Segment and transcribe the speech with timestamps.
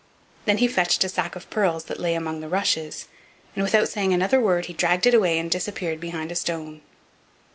[0.45, 3.07] Then he fetched a sack of pearls that lay among the rushes,
[3.55, 6.81] and without saying another word he dragged it away and disappeared behind a stone.